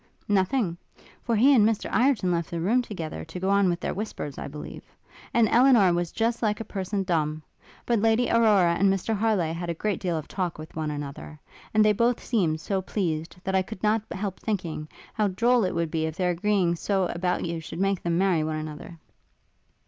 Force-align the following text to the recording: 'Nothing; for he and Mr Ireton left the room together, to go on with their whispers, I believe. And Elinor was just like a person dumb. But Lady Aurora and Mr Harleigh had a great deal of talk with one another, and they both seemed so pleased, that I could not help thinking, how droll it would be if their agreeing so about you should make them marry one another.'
'Nothing; 0.27 0.77
for 1.21 1.35
he 1.35 1.53
and 1.53 1.63
Mr 1.63 1.87
Ireton 1.93 2.31
left 2.31 2.49
the 2.49 2.59
room 2.59 2.81
together, 2.81 3.23
to 3.25 3.39
go 3.39 3.51
on 3.51 3.69
with 3.69 3.79
their 3.79 3.93
whispers, 3.93 4.39
I 4.39 4.47
believe. 4.47 4.81
And 5.31 5.47
Elinor 5.47 5.93
was 5.93 6.11
just 6.11 6.41
like 6.41 6.59
a 6.59 6.63
person 6.65 7.03
dumb. 7.03 7.43
But 7.85 7.99
Lady 7.99 8.27
Aurora 8.31 8.73
and 8.79 8.91
Mr 8.91 9.15
Harleigh 9.15 9.53
had 9.53 9.69
a 9.69 9.75
great 9.75 9.99
deal 9.99 10.17
of 10.17 10.27
talk 10.27 10.57
with 10.57 10.75
one 10.75 10.89
another, 10.89 11.39
and 11.71 11.85
they 11.85 11.93
both 11.93 12.19
seemed 12.19 12.59
so 12.59 12.81
pleased, 12.81 13.35
that 13.43 13.53
I 13.53 13.61
could 13.61 13.83
not 13.83 14.01
help 14.11 14.39
thinking, 14.39 14.87
how 15.13 15.27
droll 15.27 15.63
it 15.65 15.75
would 15.75 15.91
be 15.91 16.07
if 16.07 16.15
their 16.15 16.31
agreeing 16.31 16.75
so 16.75 17.05
about 17.13 17.45
you 17.45 17.59
should 17.59 17.77
make 17.79 18.01
them 18.01 18.17
marry 18.17 18.43
one 18.43 18.55
another.' 18.57 18.97